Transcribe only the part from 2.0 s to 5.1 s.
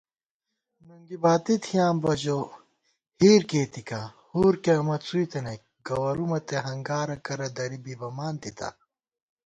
بہ ژو، ہِیر کېئیتِکاں، ہُور کے امہ